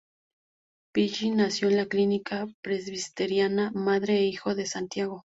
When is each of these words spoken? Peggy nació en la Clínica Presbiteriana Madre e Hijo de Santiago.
Peggy 0.93 1.29
nació 1.29 1.67
en 1.67 1.77
la 1.77 1.85
Clínica 1.85 2.47
Presbiteriana 2.63 3.69
Madre 3.75 4.15
e 4.17 4.25
Hijo 4.25 4.55
de 4.55 4.65
Santiago. 4.65 5.27